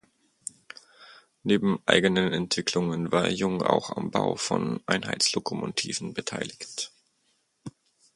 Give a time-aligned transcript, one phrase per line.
[1.43, 6.91] Neben eigenen Entwicklungen war Jung auch am Bau von Einheitslokomotiven beteiligt.